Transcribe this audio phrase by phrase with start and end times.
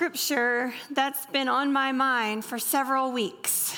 [0.00, 3.76] Scripture that's been on my mind for several weeks.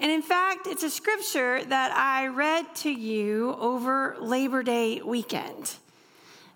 [0.00, 5.76] And in fact, it's a scripture that I read to you over Labor Day weekend.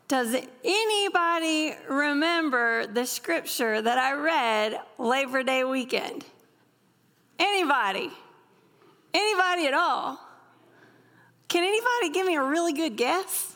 [0.08, 6.24] Does anybody remember the scripture that I read Labor Day weekend?
[7.38, 8.10] Anybody?
[9.14, 10.18] Anybody at all?
[11.46, 13.54] Can anybody give me a really good guess?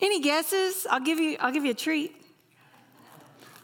[0.00, 0.88] Any guesses?
[0.90, 2.16] I'll give you, I'll give you a treat.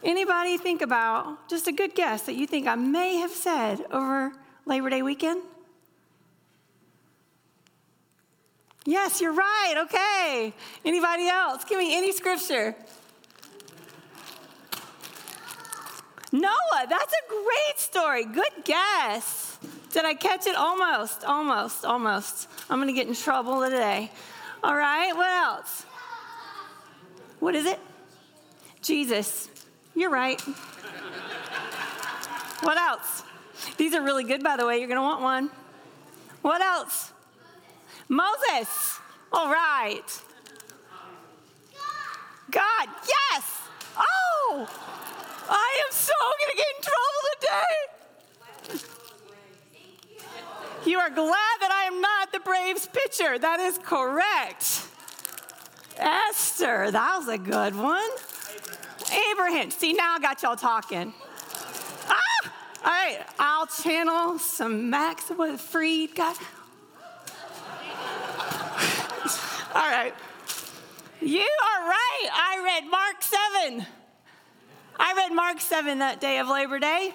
[0.03, 4.31] Anybody think about just a good guess that you think I may have said over
[4.65, 5.41] Labor Day weekend?
[8.85, 9.75] Yes, you're right.
[9.85, 10.53] Okay.
[10.85, 11.65] Anybody else?
[11.65, 12.73] Give me any scripture.
[16.31, 18.25] Noah, that's a great story.
[18.25, 19.57] Good guess.
[19.91, 20.55] Did I catch it?
[20.55, 22.47] Almost, almost, almost.
[22.69, 24.11] I'm going to get in trouble today.
[24.63, 25.85] All right, what else?
[27.39, 27.79] What is it?
[28.81, 29.49] Jesus.
[29.97, 30.39] You're right.
[32.61, 33.23] what else?
[33.77, 34.77] These are really good, by the way.
[34.77, 35.49] You're going to want one.
[36.43, 37.11] What else?
[38.07, 38.99] Moses.
[39.33, 40.03] All right.
[42.51, 42.87] God.
[43.09, 43.61] Yes.
[43.97, 44.69] Oh,
[45.49, 48.85] I am so going to get in trouble today.
[50.85, 53.39] You are glad that I am not the Braves pitcher.
[53.39, 54.83] That is correct.
[55.97, 58.11] Esther, that was a good one.
[59.31, 59.71] Abraham.
[59.71, 61.13] See, now I got y'all talking.
[62.07, 62.53] Ah!
[62.83, 66.15] All right, I'll channel some Max with Freed.
[66.15, 66.35] God.
[69.75, 70.13] All right.
[71.21, 72.29] You are right.
[72.31, 73.85] I read Mark 7.
[74.99, 77.13] I read Mark 7 that day of Labor Day.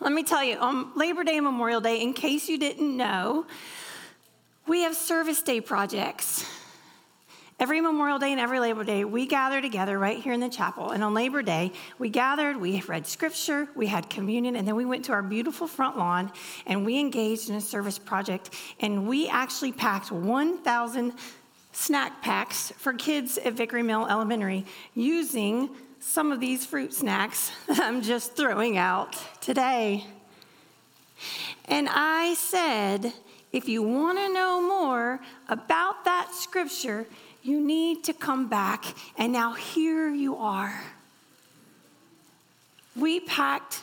[0.00, 3.46] Let me tell you, on Labor Day and Memorial Day, in case you didn't know,
[4.66, 6.44] we have service day projects.
[7.60, 10.90] Every Memorial Day and every Labor Day, we gather together right here in the chapel.
[10.90, 14.84] And on Labor Day, we gathered, we read scripture, we had communion, and then we
[14.84, 16.30] went to our beautiful front lawn
[16.66, 18.50] and we engaged in a service project.
[18.78, 21.12] And we actually packed 1,000
[21.72, 24.64] snack packs for kids at Vickery Mill Elementary
[24.94, 30.06] using some of these fruit snacks that I'm just throwing out today.
[31.64, 33.12] And I said,
[33.52, 37.06] if you want to know more about that scripture,
[37.42, 38.84] you need to come back.
[39.16, 40.80] And now here you are.
[42.96, 43.82] We packed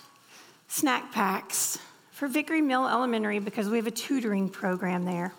[0.68, 1.80] snack packs
[2.12, 5.34] for Vickery Mill Elementary because we have a tutoring program there.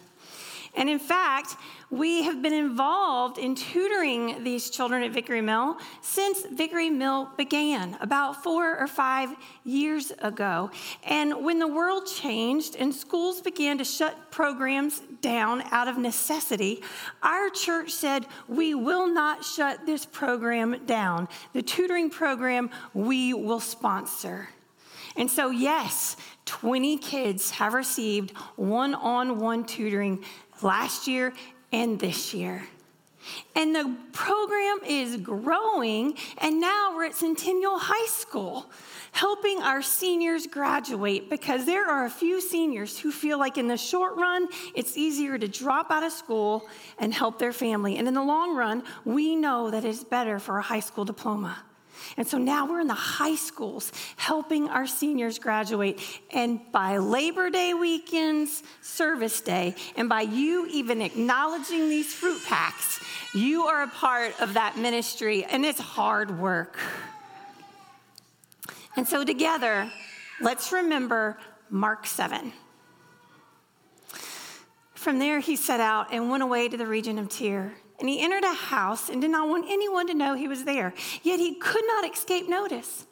[0.76, 1.56] And in fact,
[1.91, 7.97] we have been involved in tutoring these children at Vickery Mill since Vickery Mill began
[8.00, 9.31] about four or five
[9.65, 10.70] years ago.
[11.04, 16.82] And when the world changed and schools began to shut programs down out of necessity,
[17.22, 21.28] our church said, We will not shut this program down.
[21.54, 24.50] The tutoring program we will sponsor.
[25.16, 30.22] And so, yes, 20 kids have received one on one tutoring
[30.62, 31.33] last year
[31.72, 32.67] and this year.
[33.55, 38.71] And the program is growing, and now we're at Centennial High School,
[39.12, 43.77] helping our seniors graduate because there are a few seniors who feel like in the
[43.77, 46.69] short run, it's easier to drop out of school
[46.99, 47.97] and help their family.
[47.97, 51.56] And in the long run, we know that it's better for a high school diploma.
[52.17, 56.01] And so now we're in the high schools helping our seniors graduate.
[56.31, 63.01] And by Labor Day weekends, service day, and by you even acknowledging these fruit packs,
[63.34, 66.78] you are a part of that ministry, and it's hard work.
[68.97, 69.91] And so together,
[70.41, 71.39] let's remember
[71.69, 72.53] Mark 7.
[74.95, 77.75] From there, he set out and went away to the region of Tyre.
[77.98, 80.93] And he entered a house and did not want anyone to know he was there.
[81.22, 83.07] Yet he could not escape notice.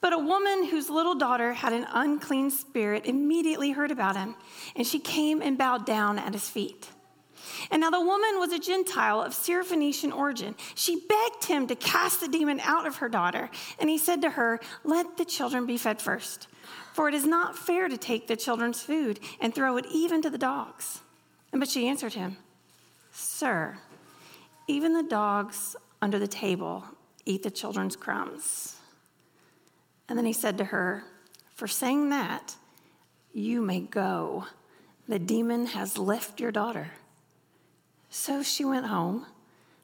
[0.00, 4.34] But a woman whose little daughter had an unclean spirit immediately heard about him,
[4.74, 6.88] and she came and bowed down at his feet.
[7.70, 10.54] And now the woman was a Gentile of Syrophoenician origin.
[10.74, 13.50] She begged him to cast the demon out of her daughter.
[13.78, 16.48] And he said to her, Let the children be fed first,
[16.92, 20.30] for it is not fair to take the children's food and throw it even to
[20.30, 21.00] the dogs.
[21.52, 22.36] But she answered him,
[23.12, 23.78] Sir,
[24.70, 26.84] even the dogs under the table
[27.26, 28.76] eat the children's crumbs.
[30.08, 31.04] And then he said to her,
[31.54, 32.56] For saying that,
[33.32, 34.46] you may go.
[35.08, 36.92] The demon has left your daughter.
[38.10, 39.26] So she went home,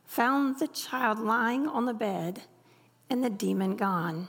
[0.04, 2.42] found the child lying on the bed,
[3.10, 4.28] and the demon gone.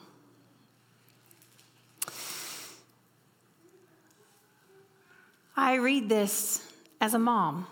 [5.55, 6.71] I read this
[7.01, 7.65] as a mom,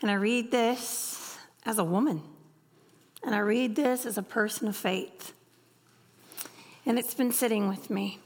[0.00, 1.21] and I read this
[1.64, 2.22] as a woman.
[3.24, 5.32] And I read this as a person of faith.
[6.84, 8.18] And it's been sitting with me.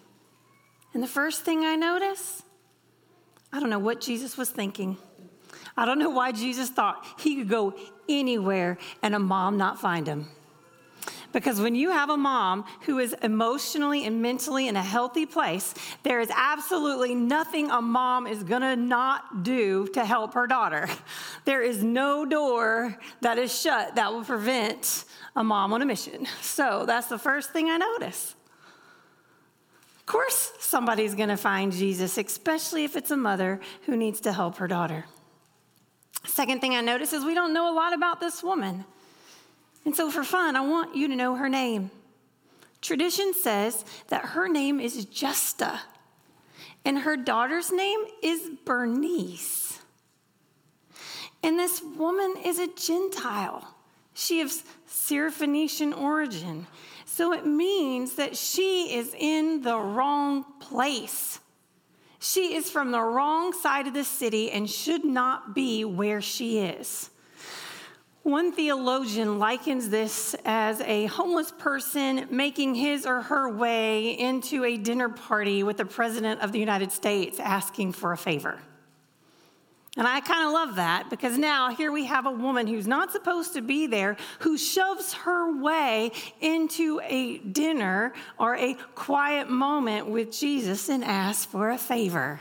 [0.94, 2.42] And the first thing I notice,
[3.52, 4.96] I don't know what Jesus was thinking.
[5.76, 7.74] I don't know why Jesus thought he could go
[8.08, 10.28] anywhere and a mom not find him.
[11.32, 15.74] Because when you have a mom who is emotionally and mentally in a healthy place,
[16.02, 20.88] there is absolutely nothing a mom is gonna not do to help her daughter.
[21.44, 26.26] There is no door that is shut that will prevent a mom on a mission.
[26.40, 28.34] So that's the first thing I notice.
[29.98, 34.56] Of course, somebody's gonna find Jesus, especially if it's a mother who needs to help
[34.56, 35.04] her daughter.
[36.24, 38.84] Second thing I notice is we don't know a lot about this woman.
[39.86, 41.92] And so, for fun, I want you to know her name.
[42.82, 45.80] Tradition says that her name is Justa,
[46.84, 49.78] and her daughter's name is Bernice.
[51.42, 53.76] And this woman is a Gentile.
[54.12, 56.66] She is Syrophoenician origin.
[57.04, 61.38] So it means that she is in the wrong place.
[62.18, 66.58] She is from the wrong side of the city and should not be where she
[66.58, 67.10] is.
[68.26, 74.76] One theologian likens this as a homeless person making his or her way into a
[74.76, 78.58] dinner party with the President of the United States asking for a favor.
[79.96, 83.12] And I kind of love that because now here we have a woman who's not
[83.12, 90.08] supposed to be there who shoves her way into a dinner or a quiet moment
[90.08, 92.40] with Jesus and asks for a favor.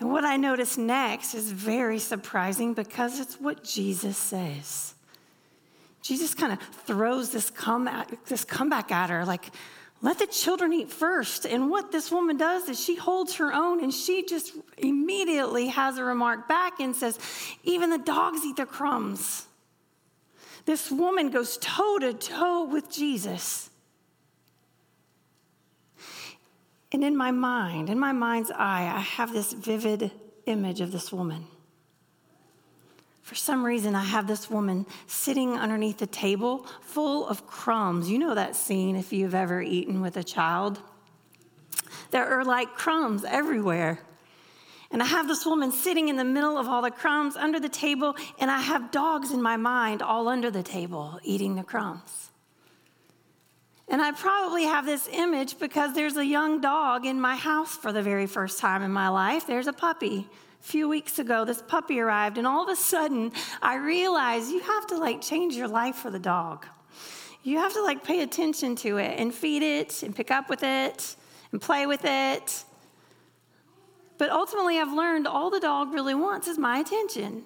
[0.00, 4.94] And what I notice next is very surprising because it's what Jesus says.
[6.02, 9.50] Jesus kind of throws this, come at, this comeback at her, like,
[10.02, 11.46] let the children eat first.
[11.46, 15.96] And what this woman does is she holds her own and she just immediately has
[15.96, 17.18] a remark back and says,
[17.62, 19.46] even the dogs eat the crumbs.
[20.66, 23.70] This woman goes toe to toe with Jesus.
[26.94, 30.12] And in my mind, in my mind's eye, I have this vivid
[30.46, 31.48] image of this woman.
[33.22, 38.08] For some reason, I have this woman sitting underneath a table full of crumbs.
[38.08, 40.78] You know that scene if you've ever eaten with a child.
[42.12, 43.98] There are like crumbs everywhere.
[44.92, 47.68] And I have this woman sitting in the middle of all the crumbs under the
[47.68, 52.30] table, and I have dogs in my mind all under the table eating the crumbs.
[53.88, 57.92] And I probably have this image because there's a young dog in my house for
[57.92, 59.46] the very first time in my life.
[59.46, 60.28] There's a puppy.
[60.60, 64.60] A few weeks ago, this puppy arrived, and all of a sudden, I realized you
[64.60, 66.64] have to like change your life for the dog.
[67.42, 70.62] You have to like pay attention to it and feed it and pick up with
[70.62, 71.16] it
[71.52, 72.64] and play with it.
[74.16, 77.44] But ultimately, I've learned all the dog really wants is my attention.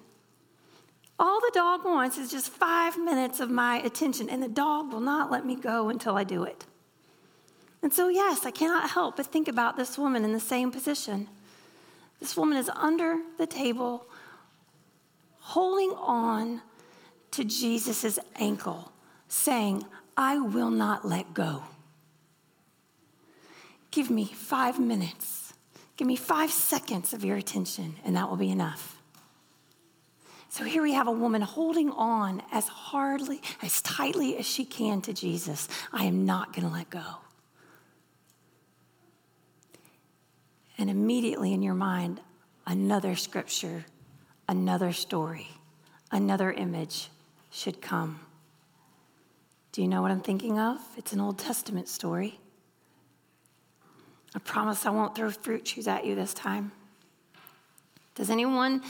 [1.19, 5.01] All the dog wants is just five minutes of my attention, and the dog will
[5.01, 6.65] not let me go until I do it.
[7.83, 11.29] And so, yes, I cannot help but think about this woman in the same position.
[12.21, 14.07] This woman is under the table,
[15.41, 16.63] holding on
[17.33, 18.93] to Jesus' ankle,
[19.29, 19.85] saying,
[20.17, 21.65] I will not let go.
[23.91, 25.53] Give me five minutes.
[25.97, 28.98] Give me five seconds of your attention, and that will be enough.
[30.59, 35.01] So here we have a woman holding on as hardly, as tightly as she can
[35.03, 35.69] to Jesus.
[35.93, 37.05] I am not going to let go.
[40.77, 42.21] And immediately in your mind,
[42.67, 43.85] another scripture,
[44.49, 45.47] another story,
[46.11, 47.09] another image
[47.53, 48.19] should come.
[49.71, 50.81] Do you know what I'm thinking of?
[50.97, 52.41] It's an Old Testament story.
[54.35, 56.73] I promise I won't throw fruit chews at you this time.
[58.17, 58.83] Does anyone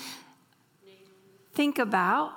[1.58, 2.34] think about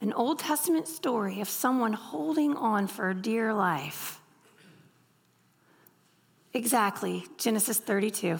[0.00, 4.20] an Old Testament story of someone holding on for dear life.
[6.54, 8.38] Exactly, Genesis 32.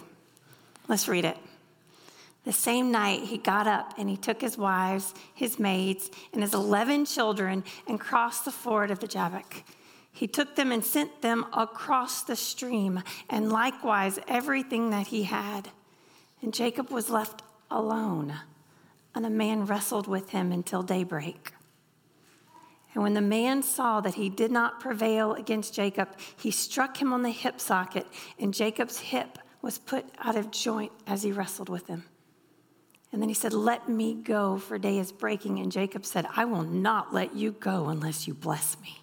[0.87, 1.37] Let's read it.
[2.45, 6.55] The same night, he got up and he took his wives, his maids, and his
[6.55, 9.65] 11 children and crossed the ford of the Jabbok.
[10.13, 15.71] He took them and sent them across the stream, and likewise everything that he had.
[16.41, 18.37] And Jacob was left alone
[19.19, 21.53] and the man wrestled with him until daybreak.
[22.95, 27.13] And when the man saw that he did not prevail against Jacob, he struck him
[27.13, 28.07] on the hip socket,
[28.39, 32.05] and Jacob's hip was put out of joint as he wrestled with him.
[33.11, 35.59] And then he said, Let me go, for day is breaking.
[35.59, 39.01] And Jacob said, I will not let you go unless you bless me.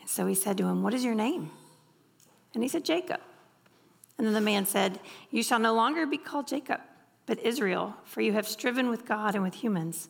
[0.00, 1.50] And so he said to him, What is your name?
[2.54, 3.18] And he said, Jacob.
[4.18, 5.00] And then the man said,
[5.32, 6.80] You shall no longer be called Jacob
[7.26, 10.08] but Israel, for you have striven with God and with humans.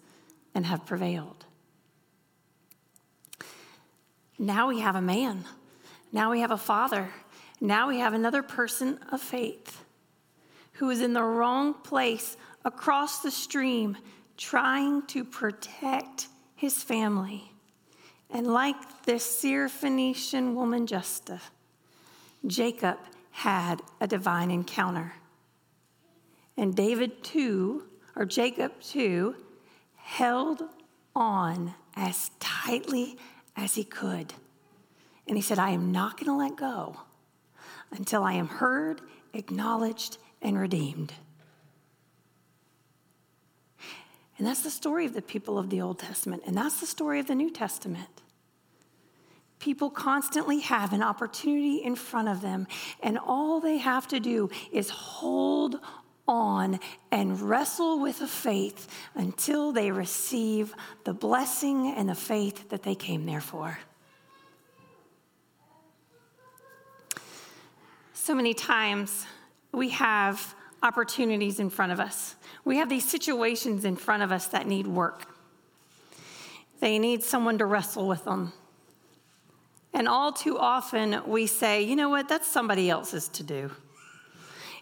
[0.54, 1.46] and have prevailed.
[4.38, 5.44] Now we have a man.
[6.12, 7.08] Now we have a father.
[7.60, 9.84] Now we have another person of faith
[10.74, 13.96] who is in the wrong place across the stream
[14.36, 17.52] trying to protect his family.
[18.30, 21.40] And like this Syrophoenician woman, Justa,
[22.46, 22.98] Jacob
[23.30, 25.12] had a divine encounter.
[26.56, 29.36] And David, too, or Jacob, too,
[29.96, 30.62] held
[31.14, 33.16] on as tightly
[33.56, 34.34] as he could.
[35.26, 36.96] And he said, I am not going to let go
[37.90, 39.00] until I am heard,
[39.32, 41.12] acknowledged, and redeemed.
[44.38, 47.20] And that's the story of the people of the Old Testament, and that's the story
[47.20, 48.22] of the New Testament.
[49.60, 52.66] People constantly have an opportunity in front of them,
[53.02, 55.78] and all they have to do is hold
[56.28, 56.78] on
[57.10, 60.74] and wrestle with a faith until they receive
[61.04, 63.78] the blessing and the faith that they came there for.
[68.14, 69.26] So many times
[69.72, 72.36] we have opportunities in front of us.
[72.64, 75.26] We have these situations in front of us that need work.
[76.80, 78.52] They need someone to wrestle with them.
[79.92, 83.70] And all too often we say, you know what, that's somebody else's to do.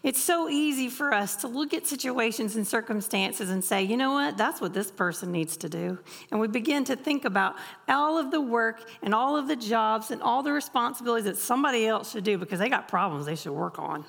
[0.03, 4.13] It's so easy for us to look at situations and circumstances and say, you know
[4.13, 5.99] what, that's what this person needs to do.
[6.31, 7.55] And we begin to think about
[7.87, 11.85] all of the work and all of the jobs and all the responsibilities that somebody
[11.85, 14.03] else should do because they got problems they should work on.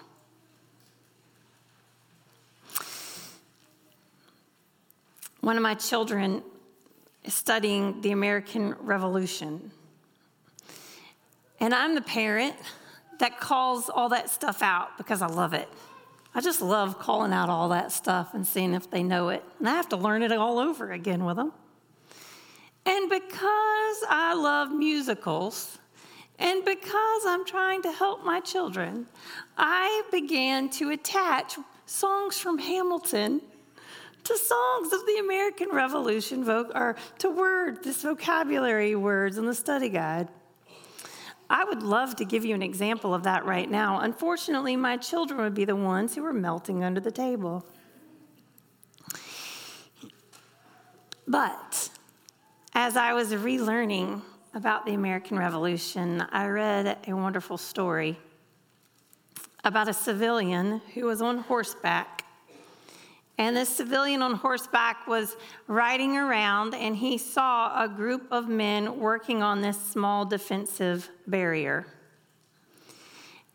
[5.42, 6.42] One of my children
[7.24, 9.72] is studying the American Revolution.
[11.60, 12.56] And I'm the parent
[13.22, 15.68] that calls all that stuff out because I love it.
[16.34, 19.44] I just love calling out all that stuff and seeing if they know it.
[19.60, 21.52] And I have to learn it all over again with them.
[22.84, 25.78] And because I love musicals,
[26.40, 29.06] and because I'm trying to help my children,
[29.56, 33.40] I began to attach songs from Hamilton
[34.24, 39.90] to songs of the American Revolution, or to words, this vocabulary words in the study
[39.90, 40.26] guide.
[41.52, 44.00] I would love to give you an example of that right now.
[44.00, 47.66] Unfortunately, my children would be the ones who are melting under the table.
[51.28, 51.90] But
[52.74, 54.22] as I was relearning
[54.54, 58.18] about the American Revolution, I read a wonderful story
[59.62, 62.21] about a civilian who was on horseback
[63.38, 65.36] and this civilian on horseback was
[65.66, 71.86] riding around and he saw a group of men working on this small defensive barrier.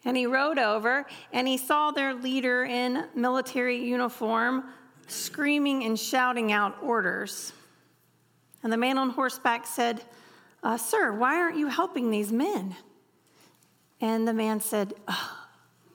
[0.03, 4.65] And he rode over and he saw their leader in military uniform
[5.07, 7.53] screaming and shouting out orders.
[8.63, 10.01] And the man on horseback said,
[10.63, 12.75] uh, Sir, why aren't you helping these men?
[14.01, 14.93] And the man said,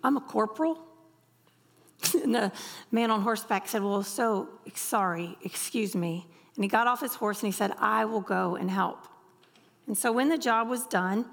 [0.05, 0.92] I'm a corporal.
[2.15, 2.53] And the
[2.91, 6.27] man on horseback said, Well, so sorry, excuse me.
[6.57, 9.07] And he got off his horse and he said, I will go and help.
[9.87, 11.25] And so when the job was done,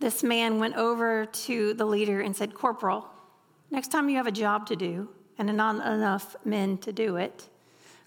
[0.00, 3.06] this man went over to the leader and said, Corporal,
[3.70, 7.48] next time you have a job to do and not enough men to do it,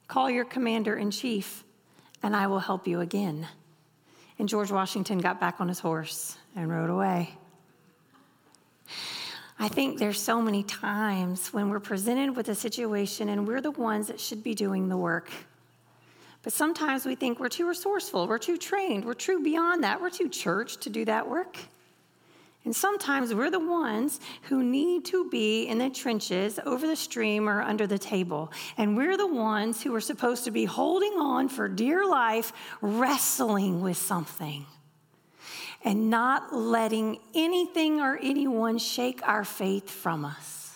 [0.07, 1.63] call your commander in chief
[2.23, 3.47] and I will help you again.
[4.39, 7.37] And George Washington got back on his horse and rode away.
[9.59, 13.71] I think there's so many times when we're presented with a situation and we're the
[13.71, 15.31] ones that should be doing the work.
[16.43, 20.11] But sometimes we think we're too resourceful, we're too trained, we're too beyond that, we're
[20.11, 21.57] too church to do that work.
[22.65, 27.49] And sometimes we're the ones who need to be in the trenches, over the stream,
[27.49, 28.51] or under the table.
[28.77, 33.81] And we're the ones who are supposed to be holding on for dear life, wrestling
[33.81, 34.65] with something
[35.87, 40.75] and not letting anything or anyone shake our faith from us.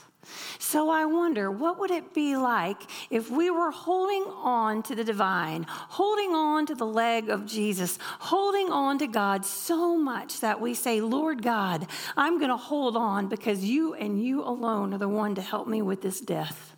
[0.57, 2.77] So I wonder, what would it be like
[3.09, 7.99] if we were holding on to the divine, holding on to the leg of Jesus,
[8.19, 12.95] holding on to God so much that we say, Lord God, I'm going to hold
[12.95, 16.73] on because you and you alone are the one to help me with this death.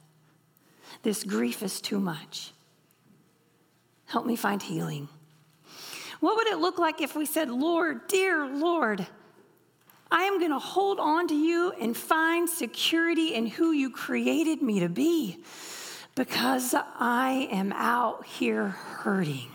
[1.03, 2.51] This grief is too much.
[4.05, 5.07] Help me find healing.
[6.24, 9.06] What would it look like if we said, Lord, dear Lord,
[10.10, 14.62] I am going to hold on to you and find security in who you created
[14.62, 15.44] me to be
[16.15, 19.50] because I am out here hurting.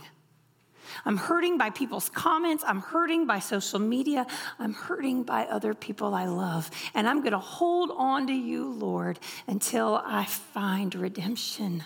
[1.07, 2.63] I'm hurting by people's comments.
[2.67, 4.27] I'm hurting by social media.
[4.59, 6.71] I'm hurting by other people I love.
[6.93, 11.85] And I'm going to hold on to you, Lord, until I find redemption.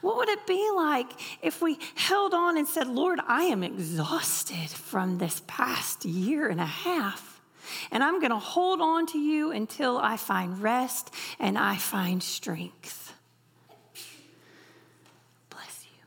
[0.00, 1.08] What would it be like
[1.42, 6.60] if we held on and said, Lord, I am exhausted from this past year and
[6.60, 7.40] a half,
[7.90, 12.22] and I'm going to hold on to you until I find rest and I find
[12.22, 13.14] strength?
[15.50, 16.04] Bless you.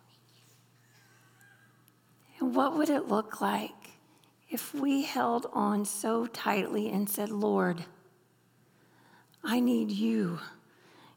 [2.39, 3.71] And what would it look like
[4.49, 7.85] if we held on so tightly and said, Lord,
[9.43, 10.39] I need you.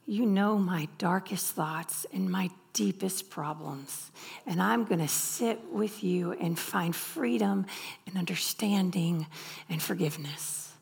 [0.07, 4.11] You know my darkest thoughts and my deepest problems.
[4.47, 7.65] And I'm going to sit with you and find freedom
[8.07, 9.27] and understanding
[9.71, 10.73] and forgiveness.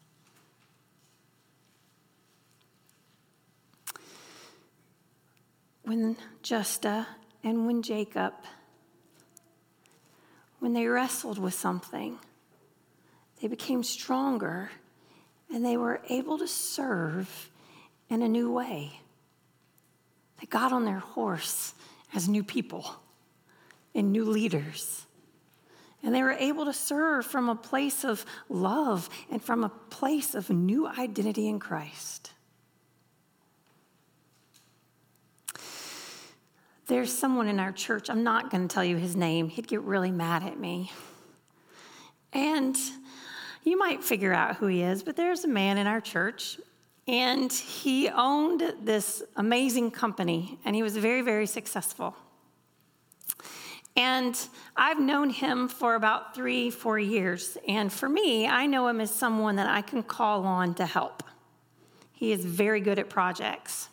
[5.85, 7.07] When Justa
[7.45, 8.33] and when Jacob,
[10.59, 12.19] when they wrestled with something,
[13.41, 14.71] they became stronger
[15.52, 17.50] and they were able to serve
[18.09, 19.01] in a new way.
[20.42, 21.72] They got on their horse
[22.12, 22.96] as new people
[23.94, 25.06] and new leaders.
[26.02, 30.34] And they were able to serve from a place of love and from a place
[30.34, 32.32] of new identity in Christ.
[36.88, 39.82] There's someone in our church, I'm not going to tell you his name, he'd get
[39.82, 40.90] really mad at me.
[42.32, 42.76] And
[43.62, 46.58] you might figure out who he is, but there's a man in our church,
[47.06, 52.15] and he owned this amazing company, and he was very, very successful.
[53.97, 54.38] And
[54.76, 57.58] I've known him for about three, four years.
[57.69, 61.23] And for me, I know him as someone that I can call on to help.
[62.12, 63.88] He is very good at projects.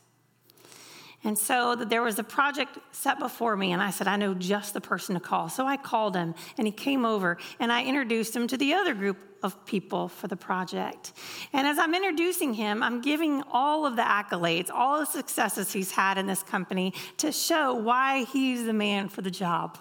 [1.23, 4.73] And so there was a project set before me, and I said, I know just
[4.73, 5.49] the person to call.
[5.49, 8.93] So I called him, and he came over, and I introduced him to the other
[8.93, 11.13] group of people for the project.
[11.51, 15.91] And as I'm introducing him, I'm giving all of the accolades, all the successes he's
[15.91, 19.77] had in this company to show why he's the man for the job.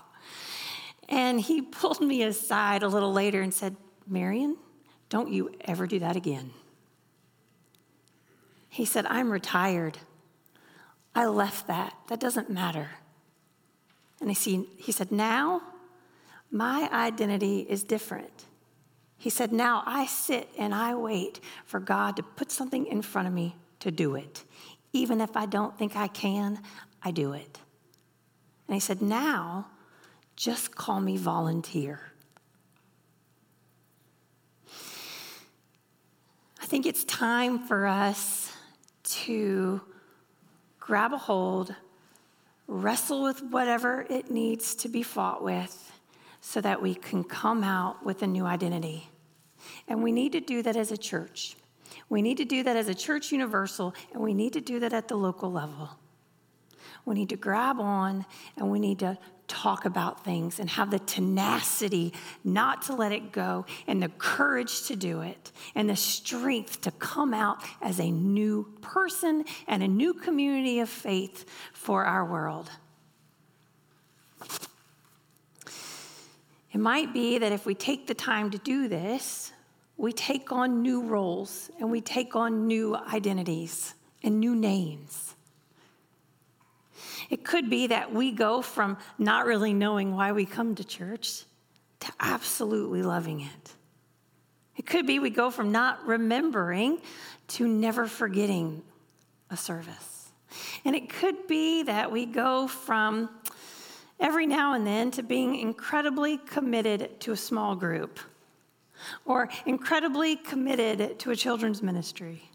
[1.08, 3.76] And he pulled me aside a little later and said,
[4.08, 4.56] Marion,
[5.08, 6.50] don't you ever do that again.
[8.68, 9.98] He said, I'm retired.
[11.14, 11.94] I left that.
[12.08, 12.90] That doesn't matter.
[14.20, 15.62] And he, he said, Now
[16.50, 18.44] my identity is different.
[19.16, 23.28] He said, Now I sit and I wait for God to put something in front
[23.28, 24.44] of me to do it.
[24.92, 26.60] Even if I don't think I can,
[27.02, 27.58] I do it.
[28.66, 29.68] And he said, Now
[30.36, 32.00] just call me volunteer.
[36.60, 38.52] I think it's time for us
[39.04, 39.80] to
[40.88, 41.74] grab a hold,
[42.66, 45.92] wrestle with whatever it needs to be fought with,
[46.40, 49.06] so that we can come out with a new identity.
[49.86, 51.56] And we need to do that as a church.
[52.08, 54.94] We need to do that as a church universal, and we need to do that
[54.94, 55.90] at the local level.
[57.04, 58.24] We need to grab on
[58.56, 59.18] and we need to
[59.48, 62.12] talk about things and have the tenacity
[62.44, 66.90] not to let it go and the courage to do it and the strength to
[66.92, 72.70] come out as a new person and a new community of faith for our world.
[76.72, 79.52] It might be that if we take the time to do this,
[79.96, 85.27] we take on new roles and we take on new identities and new names.
[87.30, 91.44] It could be that we go from not really knowing why we come to church
[92.00, 93.74] to absolutely loving it.
[94.76, 97.00] It could be we go from not remembering
[97.48, 98.82] to never forgetting
[99.50, 100.30] a service.
[100.84, 103.28] And it could be that we go from
[104.20, 108.18] every now and then to being incredibly committed to a small group
[109.24, 112.47] or incredibly committed to a children's ministry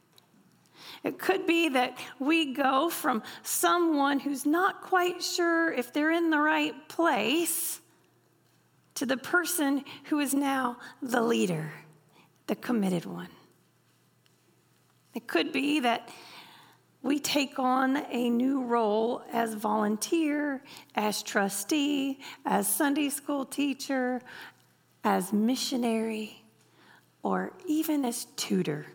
[1.03, 6.29] it could be that we go from someone who's not quite sure if they're in
[6.29, 7.81] the right place
[8.95, 11.73] to the person who is now the leader,
[12.47, 13.29] the committed one.
[15.13, 16.09] It could be that
[17.01, 20.63] we take on a new role as volunteer,
[20.95, 24.21] as trustee, as Sunday school teacher,
[25.03, 26.45] as missionary,
[27.21, 28.85] or even as tutor.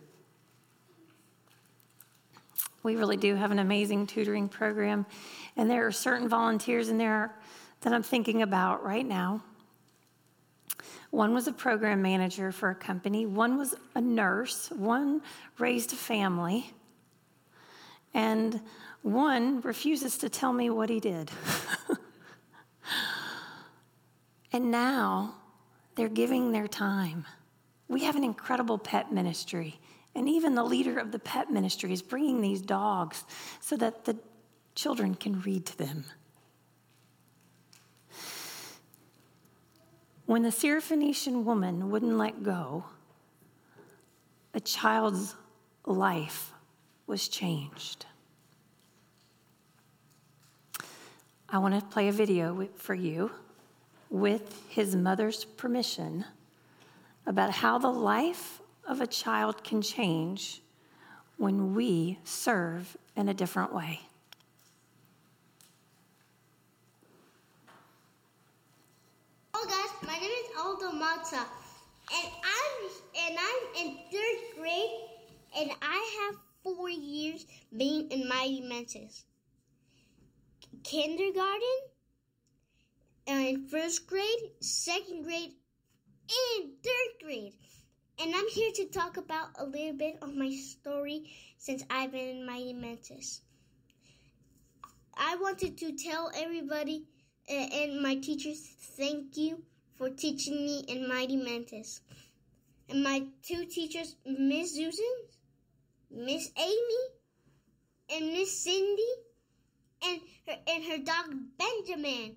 [2.83, 5.05] We really do have an amazing tutoring program,
[5.57, 7.35] and there are certain volunteers in there
[7.81, 9.41] that I'm thinking about right now.
[11.11, 15.21] One was a program manager for a company, one was a nurse, one
[15.57, 16.71] raised a family,
[18.13, 18.61] and
[19.01, 21.31] one refuses to tell me what he did.
[24.51, 25.35] and now
[25.95, 27.25] they're giving their time.
[27.87, 29.79] We have an incredible pet ministry.
[30.19, 33.23] And even the leader of the pet ministry is bringing these dogs
[33.61, 34.17] so that the
[34.75, 36.03] children can read to them.
[40.25, 42.83] When the Syrophoenician woman wouldn't let go,
[44.53, 45.35] a child's
[45.85, 46.51] life
[47.07, 48.05] was changed.
[51.47, 53.31] I want to play a video for you
[54.09, 56.25] with his mother's permission
[57.25, 60.61] about how the life of a child can change
[61.37, 64.01] when we serve in a different way.
[69.53, 71.45] Hello guys, my name is Aldo Mata,
[72.11, 74.89] and I'm and I'm in third grade,
[75.55, 77.45] and I have four years
[77.77, 79.23] being in Mighty Mentis.
[80.83, 81.77] Kindergarten,
[83.27, 85.53] and first grade, second grade,
[86.31, 87.53] and third grade.
[88.21, 92.39] And I'm here to talk about a little bit of my story since I've been
[92.39, 93.41] in Mighty Mentis.
[95.15, 97.05] I wanted to tell everybody
[97.49, 98.59] and my teachers
[98.97, 99.63] thank you
[99.95, 102.01] for teaching me in Mighty Mantis.
[102.89, 105.15] And my two teachers, Miss Susan,
[106.11, 107.03] Miss Amy,
[108.11, 109.13] and Miss Cindy,
[110.03, 112.35] and her, and her dog Benjamin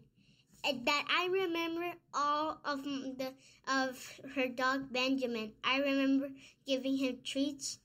[0.65, 3.33] that I remember all of the
[3.69, 5.53] of her dog Benjamin.
[5.65, 6.29] I remember
[6.67, 7.79] giving him treats.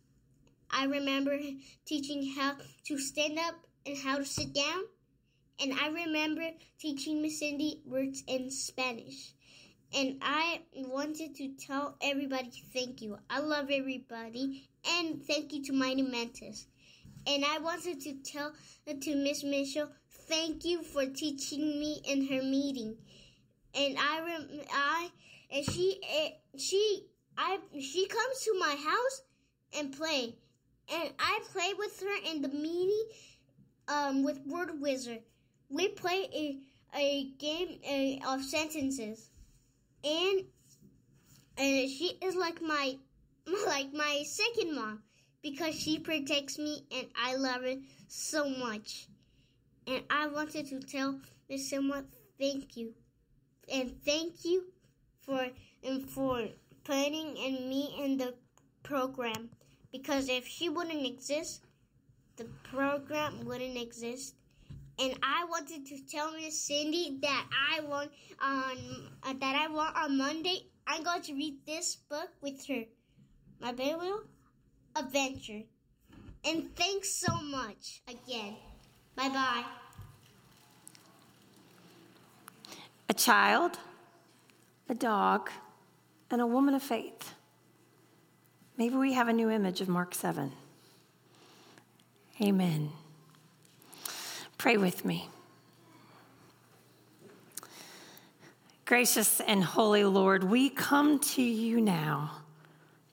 [0.69, 1.39] I remember
[1.85, 4.83] teaching how to stand up and how to sit down.
[5.59, 9.33] And I remember teaching Miss Cindy words in Spanish.
[9.95, 13.17] And I wanted to tell everybody thank you.
[13.29, 14.69] I love everybody.
[14.85, 16.67] And thank you to Mighty Mentis.
[17.25, 18.53] And I wanted to tell
[18.85, 19.89] to Miss Mitchell
[20.27, 22.97] thank you for teaching me in her meeting.
[23.73, 25.09] And I, rem- I,
[25.51, 26.01] and she,
[26.57, 27.05] she,
[27.37, 29.21] I, she comes to my house
[29.77, 30.35] and play,
[30.93, 33.05] and I play with her in the meeting,
[33.87, 35.19] um, with Word Wizard.
[35.69, 36.59] We play a
[36.95, 39.29] a game of sentences,
[40.03, 40.45] and
[41.57, 42.97] and she is like my
[43.65, 45.03] like my second mom
[45.41, 47.75] because she protects me and I love her
[48.07, 49.07] so much
[49.87, 51.19] and I wanted to tell
[51.49, 52.03] Miss Silma
[52.39, 52.93] thank you.
[53.73, 54.65] And thank you
[55.21, 55.47] for
[55.83, 56.47] and for
[56.83, 58.33] putting in me in the
[58.83, 59.49] program.
[59.91, 61.63] Because if she wouldn't exist,
[62.35, 64.35] the program wouldn't exist.
[64.99, 68.77] And I wanted to tell Miss Cindy that I want on
[69.23, 70.67] uh, that I want on Monday.
[70.85, 72.83] I'm going to read this book with her,
[73.61, 74.21] My Bible
[74.95, 75.63] Adventure.
[76.45, 78.55] And thanks so much again.
[79.17, 79.63] Bye bye.
[83.09, 83.79] A child,
[84.87, 85.49] a dog,
[86.29, 87.33] and a woman of faith.
[88.77, 90.51] Maybe we have a new image of Mark 7.
[92.39, 92.91] Amen.
[94.59, 95.27] Pray with me.
[98.85, 102.33] Gracious and holy Lord, we come to you now,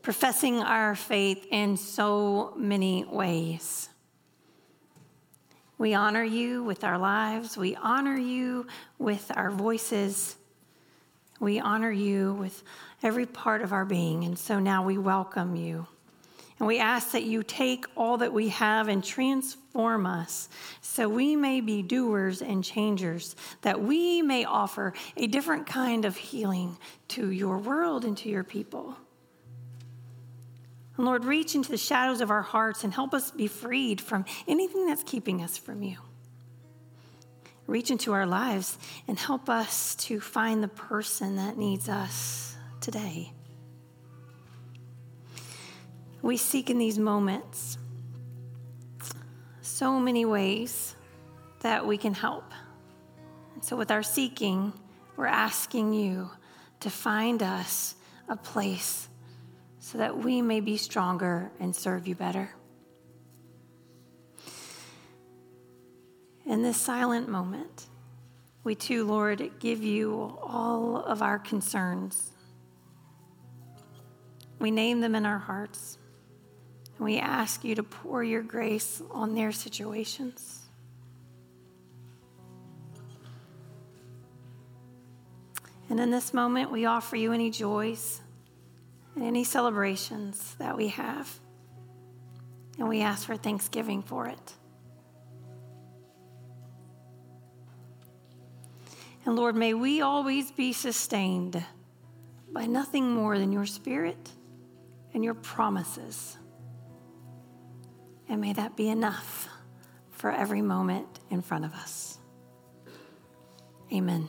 [0.02, 3.88] professing our faith in so many ways.
[5.78, 7.56] We honor you with our lives.
[7.56, 8.66] We honor you
[8.98, 10.36] with our voices.
[11.40, 12.62] We honor you with
[13.02, 14.24] every part of our being.
[14.24, 15.86] And so now we welcome you.
[16.58, 20.48] And we ask that you take all that we have and transform us
[20.80, 26.16] so we may be doers and changers, that we may offer a different kind of
[26.16, 26.76] healing
[27.08, 28.96] to your world and to your people.
[30.96, 34.24] And Lord, reach into the shadows of our hearts and help us be freed from
[34.46, 35.98] anything that's keeping us from you.
[37.66, 38.78] Reach into our lives
[39.08, 43.32] and help us to find the person that needs us today.
[46.22, 47.78] We seek in these moments
[49.62, 50.94] so many ways
[51.60, 52.52] that we can help.
[53.54, 54.72] And so, with our seeking,
[55.16, 56.30] we're asking you
[56.80, 57.94] to find us
[58.28, 59.08] a place
[59.84, 62.48] so that we may be stronger and serve you better.
[66.46, 67.88] In this silent moment,
[68.64, 72.32] we too, Lord, give you all of our concerns.
[74.58, 75.98] We name them in our hearts,
[76.96, 80.62] and we ask you to pour your grace on their situations.
[85.90, 88.22] And in this moment, we offer you any joys
[89.14, 91.38] and any celebrations that we have.
[92.78, 94.54] And we ask for thanksgiving for it.
[99.24, 101.64] And Lord, may we always be sustained
[102.52, 104.30] by nothing more than your spirit
[105.14, 106.36] and your promises.
[108.28, 109.48] And may that be enough
[110.10, 112.18] for every moment in front of us.
[113.92, 114.28] Amen.